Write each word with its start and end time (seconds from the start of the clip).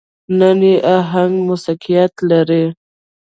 نه 0.37 0.49
يې 0.61 0.73
اهنګ 0.95 1.33
موسيقيت 1.47 2.13
لري. 2.29 2.63